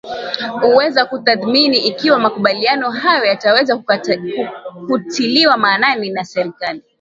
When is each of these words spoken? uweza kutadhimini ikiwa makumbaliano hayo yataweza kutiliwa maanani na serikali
uweza 0.63 1.05
kutadhimini 1.05 1.77
ikiwa 1.77 2.19
makumbaliano 2.19 2.89
hayo 2.91 3.25
yataweza 3.25 3.77
kutiliwa 4.87 5.57
maanani 5.57 6.09
na 6.09 6.23
serikali 6.23 6.83